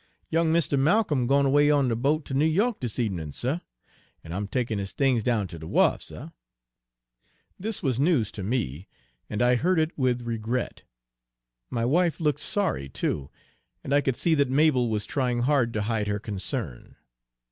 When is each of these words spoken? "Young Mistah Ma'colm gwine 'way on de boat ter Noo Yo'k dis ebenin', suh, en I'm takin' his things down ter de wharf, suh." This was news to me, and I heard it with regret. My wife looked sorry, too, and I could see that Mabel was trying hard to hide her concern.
"Young 0.31 0.51
Mistah 0.51 0.77
Ma'colm 0.77 1.27
gwine 1.27 1.51
'way 1.51 1.69
on 1.69 1.87
de 1.89 1.95
boat 1.95 2.25
ter 2.25 2.33
Noo 2.33 2.43
Yo'k 2.47 2.79
dis 2.79 2.97
ebenin', 2.97 3.31
suh, 3.35 3.59
en 4.23 4.33
I'm 4.33 4.47
takin' 4.47 4.79
his 4.79 4.93
things 4.93 5.21
down 5.21 5.47
ter 5.47 5.59
de 5.59 5.67
wharf, 5.67 6.01
suh." 6.01 6.29
This 7.59 7.83
was 7.83 7.99
news 7.99 8.31
to 8.31 8.41
me, 8.41 8.87
and 9.29 9.43
I 9.43 9.57
heard 9.57 9.77
it 9.77 9.95
with 9.95 10.23
regret. 10.23 10.81
My 11.69 11.85
wife 11.85 12.19
looked 12.19 12.39
sorry, 12.39 12.89
too, 12.89 13.29
and 13.83 13.93
I 13.93 14.01
could 14.01 14.15
see 14.15 14.33
that 14.33 14.49
Mabel 14.49 14.89
was 14.89 15.05
trying 15.05 15.43
hard 15.43 15.71
to 15.73 15.83
hide 15.83 16.07
her 16.07 16.17
concern. 16.19 16.95